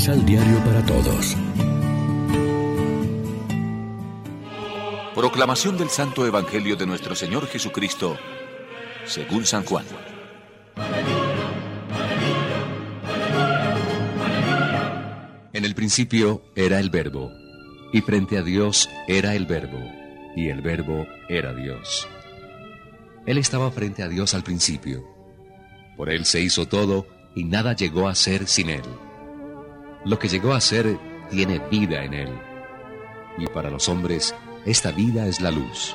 Misal 0.00 0.24
Diario 0.24 0.64
para 0.64 0.82
Todos. 0.86 1.36
Proclamación 5.14 5.76
del 5.76 5.90
Santo 5.90 6.26
Evangelio 6.26 6.74
de 6.74 6.86
nuestro 6.86 7.14
Señor 7.14 7.46
Jesucristo, 7.46 8.16
según 9.04 9.44
San 9.44 9.62
Juan. 9.62 9.84
En 15.52 15.66
el 15.66 15.74
principio 15.74 16.44
era 16.56 16.80
el 16.80 16.88
verbo, 16.88 17.30
y 17.92 18.00
frente 18.00 18.38
a 18.38 18.42
Dios 18.42 18.88
era 19.06 19.34
el 19.34 19.44
verbo, 19.44 19.82
y 20.34 20.48
el 20.48 20.62
verbo 20.62 21.06
era 21.28 21.52
Dios. 21.52 22.08
Él 23.26 23.36
estaba 23.36 23.70
frente 23.70 24.02
a 24.02 24.08
Dios 24.08 24.32
al 24.32 24.44
principio. 24.44 25.04
Por 25.98 26.08
Él 26.08 26.24
se 26.24 26.40
hizo 26.40 26.66
todo, 26.66 27.06
y 27.34 27.44
nada 27.44 27.76
llegó 27.76 28.08
a 28.08 28.14
ser 28.14 28.46
sin 28.46 28.70
Él. 28.70 29.09
Lo 30.04 30.18
que 30.18 30.28
llegó 30.28 30.54
a 30.54 30.60
ser 30.60 30.98
tiene 31.30 31.58
vida 31.70 32.04
en 32.04 32.14
Él. 32.14 32.30
Y 33.38 33.46
para 33.46 33.70
los 33.70 33.88
hombres, 33.88 34.34
esta 34.64 34.92
vida 34.92 35.26
es 35.26 35.40
la 35.40 35.50
luz. 35.50 35.94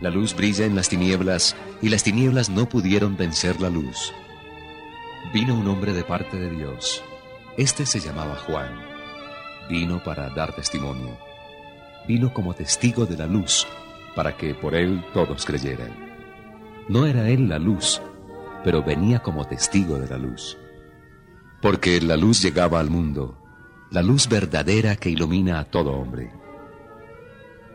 La 0.00 0.10
luz 0.10 0.34
brilla 0.34 0.64
en 0.64 0.74
las 0.74 0.88
tinieblas, 0.88 1.56
y 1.82 1.88
las 1.88 2.02
tinieblas 2.02 2.48
no 2.48 2.68
pudieron 2.68 3.16
vencer 3.16 3.60
la 3.60 3.68
luz. 3.68 4.12
Vino 5.32 5.54
un 5.54 5.68
hombre 5.68 5.92
de 5.92 6.04
parte 6.04 6.38
de 6.38 6.50
Dios. 6.50 7.02
Este 7.56 7.84
se 7.84 8.00
llamaba 8.00 8.36
Juan. 8.46 8.70
Vino 9.68 10.02
para 10.02 10.30
dar 10.30 10.54
testimonio. 10.54 11.18
Vino 12.06 12.32
como 12.32 12.54
testigo 12.54 13.04
de 13.04 13.16
la 13.16 13.26
luz, 13.26 13.66
para 14.14 14.36
que 14.36 14.54
por 14.54 14.74
él 14.74 15.04
todos 15.12 15.44
creyeran. 15.44 15.92
No 16.88 17.04
era 17.04 17.28
él 17.28 17.48
la 17.48 17.58
luz, 17.58 18.00
pero 18.64 18.82
venía 18.82 19.18
como 19.18 19.46
testigo 19.46 19.98
de 19.98 20.08
la 20.08 20.16
luz. 20.16 20.56
Porque 21.60 22.00
la 22.00 22.16
luz 22.16 22.40
llegaba 22.40 22.78
al 22.78 22.88
mundo, 22.88 23.38
la 23.90 24.02
luz 24.02 24.28
verdadera 24.28 24.96
que 24.96 25.10
ilumina 25.10 25.58
a 25.58 25.64
todo 25.64 25.92
hombre. 25.92 26.30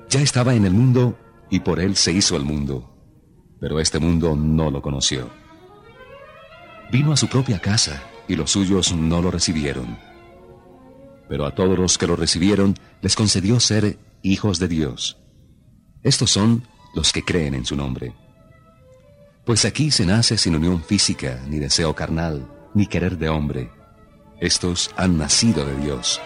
Ya 0.09 0.21
estaba 0.21 0.53
en 0.53 0.65
el 0.65 0.73
mundo 0.73 1.17
y 1.49 1.59
por 1.59 1.79
él 1.79 1.95
se 1.95 2.11
hizo 2.11 2.37
el 2.37 2.43
mundo, 2.43 2.95
pero 3.59 3.79
este 3.79 3.99
mundo 3.99 4.35
no 4.35 4.71
lo 4.71 4.81
conoció. 4.81 5.29
Vino 6.91 7.11
a 7.11 7.17
su 7.17 7.27
propia 7.27 7.59
casa 7.59 8.03
y 8.27 8.35
los 8.35 8.51
suyos 8.51 8.93
no 8.95 9.21
lo 9.21 9.31
recibieron. 9.31 9.97
Pero 11.27 11.45
a 11.45 11.55
todos 11.55 11.77
los 11.77 11.97
que 11.97 12.07
lo 12.07 12.15
recibieron 12.15 12.75
les 13.01 13.15
concedió 13.15 13.59
ser 13.59 13.97
hijos 14.21 14.59
de 14.59 14.67
Dios. 14.67 15.17
Estos 16.03 16.31
son 16.31 16.63
los 16.93 17.11
que 17.11 17.23
creen 17.23 17.55
en 17.55 17.65
su 17.65 17.75
nombre. 17.75 18.13
Pues 19.45 19.65
aquí 19.65 19.91
se 19.91 20.05
nace 20.05 20.37
sin 20.37 20.55
unión 20.55 20.83
física, 20.83 21.41
ni 21.47 21.59
deseo 21.59 21.93
carnal, 21.95 22.47
ni 22.73 22.87
querer 22.87 23.17
de 23.17 23.29
hombre. 23.29 23.71
Estos 24.39 24.91
han 24.97 25.17
nacido 25.17 25.65
de 25.65 25.75
Dios. 25.77 26.19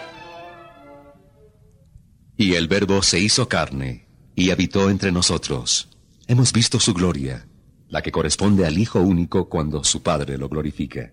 Y 2.36 2.54
el 2.54 2.68
Verbo 2.68 3.02
se 3.02 3.18
hizo 3.18 3.48
carne 3.48 4.08
y 4.34 4.50
habitó 4.50 4.90
entre 4.90 5.12
nosotros. 5.12 5.88
Hemos 6.26 6.52
visto 6.52 6.78
su 6.78 6.94
gloria, 6.94 7.48
la 7.88 8.02
que 8.02 8.12
corresponde 8.12 8.66
al 8.66 8.78
Hijo 8.78 9.00
único 9.00 9.48
cuando 9.48 9.82
su 9.84 10.02
Padre 10.02 10.38
lo 10.38 10.48
glorifica. 10.48 11.12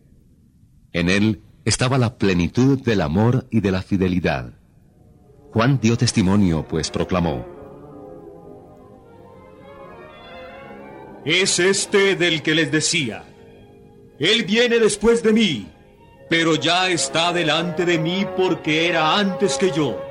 En 0.92 1.10
él 1.10 1.42
estaba 1.66 1.98
la 1.98 2.18
plenitud 2.18 2.80
del 2.82 3.02
amor 3.02 3.48
y 3.50 3.62
de 3.62 3.72
la 3.72 3.82
fidelidad. 3.82 4.54
Juan 5.52 5.80
dio 5.82 5.98
testimonio, 5.98 6.68
pues 6.68 6.92
proclamó, 6.92 7.46
Es 11.26 11.58
este 11.58 12.16
del 12.16 12.44
que 12.44 12.54
les 12.54 12.72
decía, 12.72 13.24
Él 14.20 14.44
viene 14.44 14.80
después 14.80 15.22
de 15.24 15.34
mí, 15.34 15.68
pero 16.30 16.56
ya 16.56 16.90
está 16.90 17.34
delante 17.34 17.86
de 17.86 17.98
mí 17.98 18.26
porque 18.38 18.88
era 18.88 19.18
antes 19.18 19.58
que 19.58 19.72
yo. 19.72 20.02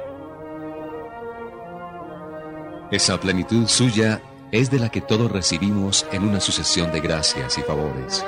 Esa 2.91 3.19
plenitud 3.19 3.67
suya 3.67 4.23
es 4.53 4.71
de 4.71 4.79
la 4.79 4.89
que 4.91 5.01
todos 5.01 5.31
recibimos 5.31 6.07
en 6.13 6.23
una 6.25 6.41
sucesión 6.41 6.93
de 6.93 7.01
gracias 7.01 7.59
y 7.59 7.63
favores. 7.63 8.25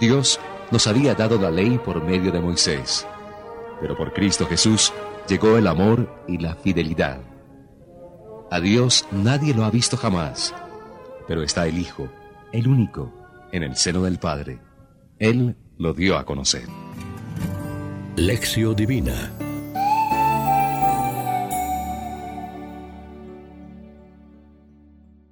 Dios 0.00 0.40
nos 0.70 0.86
había 0.86 1.14
dado 1.14 1.38
la 1.38 1.50
ley 1.50 1.78
por 1.78 2.02
medio 2.02 2.30
de 2.30 2.40
Moisés, 2.40 3.06
pero 3.80 3.96
por 3.96 4.12
Cristo 4.12 4.46
Jesús 4.46 4.92
llegó 5.28 5.58
el 5.58 5.66
amor 5.66 6.22
y 6.28 6.38
la 6.38 6.54
fidelidad. 6.54 7.20
A 8.50 8.60
Dios 8.60 9.06
nadie 9.10 9.52
lo 9.52 9.64
ha 9.64 9.70
visto 9.70 9.96
jamás 9.96 10.54
pero 11.28 11.42
está 11.42 11.66
el 11.66 11.78
Hijo, 11.78 12.08
el 12.52 12.66
único, 12.66 13.12
en 13.52 13.62
el 13.62 13.76
seno 13.76 14.02
del 14.02 14.18
Padre. 14.18 14.58
Él 15.18 15.56
lo 15.78 15.94
dio 15.94 16.16
a 16.16 16.24
conocer. 16.24 16.66
Lección 18.16 18.74
Divina 18.74 19.32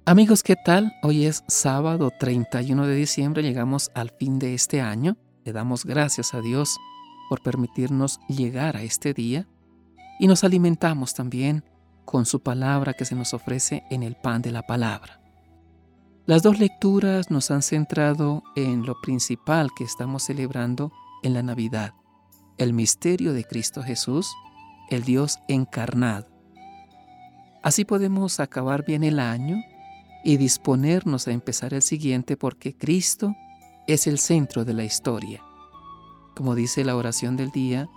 Amigos, 0.05 0.41
¿qué 0.41 0.55
tal? 0.55 0.93
Hoy 1.03 1.25
es 1.25 1.43
sábado 1.47 2.11
31 2.17 2.87
de 2.87 2.95
diciembre, 2.95 3.43
llegamos 3.43 3.91
al 3.93 4.09
fin 4.09 4.39
de 4.39 4.53
este 4.53 4.79
año. 4.79 5.17
Le 5.43 5.51
damos 5.51 5.83
gracias 5.83 6.33
a 6.33 6.39
Dios 6.39 6.77
por 7.27 7.41
permitirnos 7.41 8.21
llegar 8.29 8.77
a 8.77 8.83
este 8.83 9.13
día 9.13 9.47
y 10.17 10.27
nos 10.27 10.45
alimentamos 10.45 11.13
también 11.13 11.65
con 12.05 12.25
su 12.25 12.41
palabra 12.41 12.93
que 12.93 13.03
se 13.03 13.15
nos 13.15 13.33
ofrece 13.33 13.83
en 13.89 14.01
el 14.03 14.15
pan 14.15 14.41
de 14.41 14.51
la 14.51 14.61
palabra. 14.63 15.26
Las 16.27 16.43
dos 16.43 16.59
lecturas 16.59 17.31
nos 17.31 17.51
han 17.51 17.61
centrado 17.61 18.43
en 18.57 18.85
lo 18.85 18.99
principal 18.99 19.69
que 19.73 19.85
estamos 19.85 20.23
celebrando 20.23 20.91
en 21.23 21.33
la 21.33 21.41
Navidad, 21.41 21.93
el 22.57 22.73
misterio 22.73 23.31
de 23.31 23.45
Cristo 23.45 23.81
Jesús, 23.81 24.29
el 24.89 25.05
Dios 25.05 25.39
encarnado. 25.47 26.27
Así 27.63 27.85
podemos 27.85 28.41
acabar 28.41 28.83
bien 28.83 29.05
el 29.05 29.19
año 29.21 29.55
y 30.25 30.35
disponernos 30.35 31.29
a 31.29 31.31
empezar 31.31 31.73
el 31.73 31.81
siguiente 31.81 32.35
porque 32.35 32.75
Cristo 32.75 33.33
es 33.87 34.05
el 34.05 34.19
centro 34.19 34.65
de 34.65 34.73
la 34.73 34.83
historia. 34.83 35.41
Como 36.35 36.55
dice 36.55 36.83
la 36.83 36.97
oración 36.97 37.37
del 37.37 37.51
día, 37.51 37.87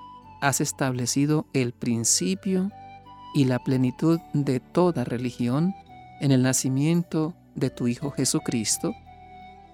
has 0.40 0.60
establecido 0.60 1.46
el 1.52 1.72
principio 1.72 2.70
y 3.34 3.46
la 3.46 3.58
plenitud 3.58 4.20
de 4.34 4.60
toda 4.60 5.02
religión 5.02 5.74
en 6.20 6.30
el 6.30 6.42
nacimiento 6.42 7.34
de 7.60 7.70
tu 7.70 7.86
Hijo 7.86 8.10
Jesucristo, 8.10 8.94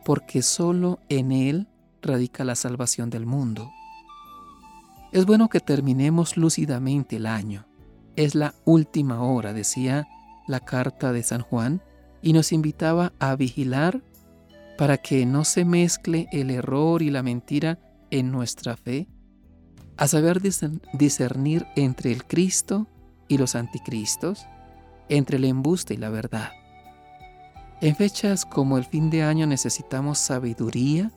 porque 0.04 0.42
solo 0.42 1.00
en 1.08 1.32
Él 1.32 1.69
radica 2.02 2.44
la 2.44 2.54
salvación 2.54 3.10
del 3.10 3.26
mundo. 3.26 3.72
Es 5.12 5.24
bueno 5.24 5.48
que 5.48 5.60
terminemos 5.60 6.36
lúcidamente 6.36 7.16
el 7.16 7.26
año. 7.26 7.66
Es 8.16 8.34
la 8.34 8.54
última 8.64 9.22
hora, 9.22 9.52
decía 9.52 10.06
la 10.47 10.60
carta 10.60 11.12
de 11.12 11.22
San 11.22 11.41
Juan, 11.41 11.82
y 12.22 12.32
nos 12.32 12.52
invitaba 12.52 13.12
a 13.19 13.36
vigilar 13.36 14.03
para 14.76 14.98
que 14.98 15.24
no 15.26 15.44
se 15.44 15.64
mezcle 15.64 16.28
el 16.32 16.50
error 16.50 17.03
y 17.03 17.10
la 17.10 17.22
mentira 17.22 17.78
en 18.10 18.30
nuestra 18.30 18.76
fe, 18.76 19.08
a 19.97 20.06
saber 20.06 20.42
discernir 20.92 21.66
entre 21.76 22.12
el 22.12 22.24
Cristo 22.24 22.86
y 23.28 23.38
los 23.38 23.54
anticristos, 23.54 24.47
entre 25.08 25.38
el 25.38 25.44
embuste 25.44 25.94
y 25.94 25.97
la 25.97 26.10
verdad. 26.10 26.50
En 27.81 27.94
fechas 27.94 28.47
como 28.47 28.78
el 28.78 28.84
fin 28.84 29.10
de 29.10 29.22
año 29.22 29.47
necesitamos 29.47 30.19
sabiduría 30.19 31.12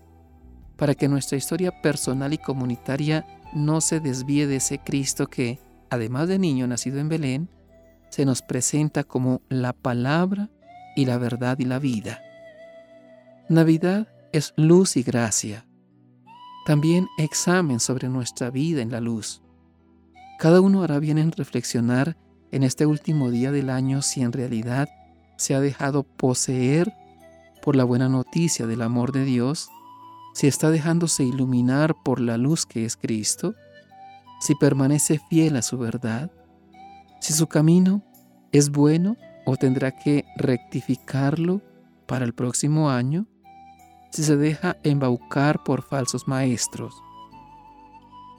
para 0.75 0.93
que 0.93 1.07
nuestra 1.07 1.37
historia 1.37 1.81
personal 1.81 2.33
y 2.33 2.37
comunitaria 2.37 3.25
no 3.53 3.79
se 3.81 3.99
desvíe 3.99 4.45
de 4.45 4.57
ese 4.57 4.79
Cristo 4.79 5.27
que, 5.27 5.59
además 5.89 6.27
de 6.27 6.37
niño 6.37 6.67
nacido 6.67 6.99
en 6.99 7.09
Belén, 7.09 7.49
se 8.09 8.25
nos 8.25 8.41
presenta 8.41 9.03
como 9.03 9.41
la 9.49 9.73
palabra 9.73 10.49
y 10.95 11.05
la 11.05 11.17
verdad 11.17 11.57
y 11.59 11.65
la 11.65 11.79
vida. 11.79 12.21
Navidad 13.47 14.07
es 14.33 14.53
luz 14.57 14.97
y 14.97 15.03
gracia. 15.03 15.65
También 16.65 17.07
examen 17.17 17.79
sobre 17.79 18.09
nuestra 18.09 18.49
vida 18.49 18.81
en 18.81 18.91
la 18.91 18.99
luz. 18.99 19.41
Cada 20.39 20.61
uno 20.61 20.83
hará 20.83 20.99
bien 20.99 21.17
en 21.17 21.31
reflexionar 21.31 22.17
en 22.51 22.63
este 22.63 22.85
último 22.85 23.31
día 23.31 23.51
del 23.51 23.69
año 23.69 24.01
si 24.01 24.21
en 24.21 24.31
realidad 24.31 24.89
se 25.39 25.55
ha 25.55 25.61
dejado 25.61 26.03
poseer 26.03 26.93
por 27.61 27.77
la 27.77 27.85
buena 27.85 28.09
noticia 28.09 28.67
del 28.67 28.81
amor 28.81 29.13
de 29.13 29.23
Dios, 29.23 29.69
si 30.33 30.47
está 30.47 30.69
dejándose 30.69 31.23
iluminar 31.23 31.95
por 32.03 32.19
la 32.19 32.37
luz 32.37 32.65
que 32.65 32.83
es 32.83 32.97
Cristo, 32.97 33.55
si 34.41 34.53
permanece 34.55 35.19
fiel 35.29 35.55
a 35.55 35.61
su 35.61 35.77
verdad, 35.77 36.29
si 37.21 37.31
su 37.31 37.47
camino 37.47 38.03
es 38.51 38.69
bueno 38.69 39.15
o 39.45 39.55
tendrá 39.55 39.91
que 39.91 40.25
rectificarlo 40.35 41.61
para 42.05 42.25
el 42.25 42.33
próximo 42.33 42.89
año, 42.89 43.25
si 44.11 44.23
se 44.23 44.35
deja 44.35 44.75
embaucar 44.83 45.63
por 45.63 45.83
falsos 45.83 46.27
maestros. 46.27 46.93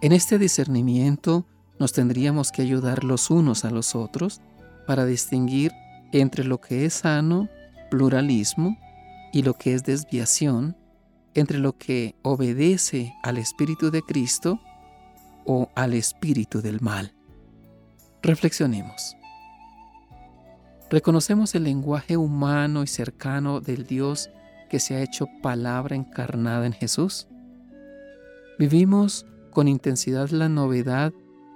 En 0.03 0.13
este 0.13 0.39
discernimiento 0.39 1.47
nos 1.79 1.95
tendríamos 1.95 2.53
que 2.53 2.61
ayudar 2.61 3.05
los 3.05 3.31
unos 3.31 3.65
a 3.65 3.71
los 3.71 3.95
otros 3.95 4.43
para 4.87 5.07
distinguir 5.07 5.73
entre 6.13 6.45
lo 6.45 6.61
que 6.61 6.85
es 6.85 6.95
sano, 6.95 7.49
pluralismo, 7.91 8.77
y 9.33 9.43
lo 9.43 9.55
que 9.55 9.75
es 9.75 9.85
desviación, 9.85 10.77
entre 11.35 11.59
lo 11.59 11.77
que 11.77 12.17
obedece 12.23 13.15
al 13.23 13.39
Espíritu 13.39 13.91
de 13.91 14.03
Cristo 14.03 14.61
o 15.45 15.71
al 15.75 15.95
espíritu 15.95 16.61
del 16.61 16.81
mal. 16.81 17.13
Reflexionemos. 18.23 19.17
Reconocemos 20.91 21.55
el 21.55 21.65
lenguaje 21.65 22.17
humano 22.17 22.83
y 22.83 22.87
cercano 22.87 23.61
del 23.61 23.87
Dios 23.87 24.31
que 24.69 24.81
se 24.81 24.97
ha 24.97 25.03
hecho 25.03 25.27
palabra 25.43 25.97
encarnada 25.97 26.67
en 26.67 26.73
Jesús. 26.73 27.29
Vivimos 28.59 29.25
con 29.51 29.69
intensidad 29.69 30.29
la 30.31 30.49
novedad 30.49 31.13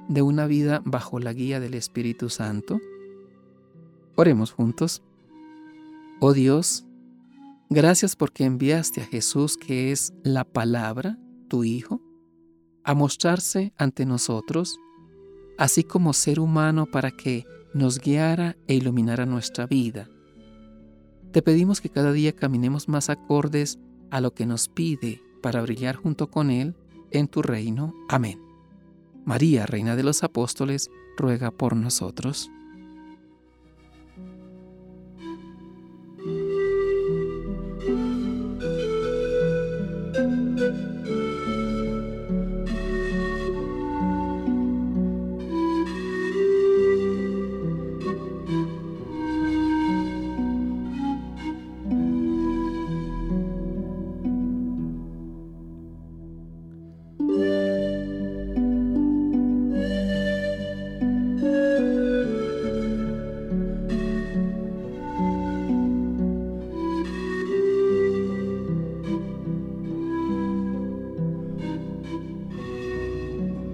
de 0.08 0.22
una 0.22 0.46
vida 0.46 0.80
bajo 0.84 1.18
la 1.18 1.32
guía 1.32 1.60
del 1.60 1.74
Espíritu 1.74 2.30
Santo. 2.30 2.80
Oremos 4.16 4.52
juntos. 4.52 5.02
Oh 6.20 6.32
Dios, 6.32 6.86
gracias 7.68 8.14
porque 8.14 8.44
enviaste 8.44 9.00
a 9.00 9.06
Jesús, 9.06 9.56
que 9.56 9.90
es 9.90 10.14
la 10.22 10.44
palabra, 10.44 11.18
tu 11.48 11.64
Hijo, 11.64 12.00
a 12.84 12.94
mostrarse 12.94 13.72
ante 13.76 14.06
nosotros, 14.06 14.78
así 15.58 15.82
como 15.82 16.12
ser 16.12 16.38
humano 16.38 16.86
para 16.86 17.10
que 17.10 17.44
nos 17.74 17.98
guiara 17.98 18.56
e 18.68 18.74
iluminara 18.74 19.26
nuestra 19.26 19.66
vida. 19.66 20.08
Te 21.32 21.42
pedimos 21.42 21.80
que 21.80 21.90
cada 21.90 22.12
día 22.12 22.32
caminemos 22.32 22.88
más 22.88 23.10
acordes 23.10 23.80
a 24.10 24.20
lo 24.20 24.32
que 24.32 24.46
nos 24.46 24.68
pide 24.68 25.20
para 25.42 25.60
brillar 25.60 25.96
junto 25.96 26.30
con 26.30 26.50
Él 26.50 26.76
en 27.10 27.26
tu 27.26 27.42
reino. 27.42 27.92
Amén. 28.08 28.40
María, 29.24 29.66
Reina 29.66 29.96
de 29.96 30.04
los 30.04 30.22
Apóstoles, 30.22 30.88
ruega 31.16 31.50
por 31.50 31.74
nosotros. 31.74 32.50
Thank 34.16 34.28
you. 34.28 34.53